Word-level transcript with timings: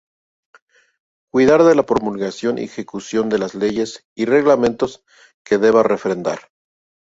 Cuidar 1.31 1.61
de 1.63 1.75
la 1.75 1.85
promulgación 1.85 2.57
y 2.57 2.63
ejecución 2.63 3.29
de 3.29 3.37
las 3.37 3.53
Leyes 3.53 4.03
y 4.15 4.25
Reglamentos 4.25 5.05
que 5.45 5.59
deba 5.59 5.83
refrendar. 5.83 6.39